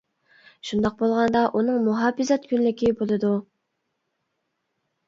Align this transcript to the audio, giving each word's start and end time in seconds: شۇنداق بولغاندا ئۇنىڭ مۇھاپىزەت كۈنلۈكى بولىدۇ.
شۇنداق 0.69 0.95
بولغاندا 1.01 1.43
ئۇنىڭ 1.59 1.85
مۇھاپىزەت 1.89 2.51
كۈنلۈكى 2.55 2.91
بولىدۇ. 3.03 3.39